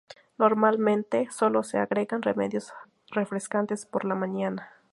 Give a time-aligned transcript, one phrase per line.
[0.39, 2.73] Normalmente, sólo se agregan remedios
[3.11, 4.71] refrescantes por la mañana.